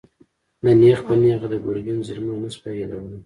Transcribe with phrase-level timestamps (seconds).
[0.63, 3.19] ده نېغ په نېغه د ګرګين ظلمونه نه شوای يادولای.